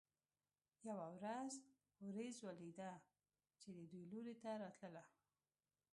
[0.87, 1.53] یوه ورځ
[2.07, 2.91] ورېځ ولیده
[3.59, 5.03] چې د دوی لوري ته راتله.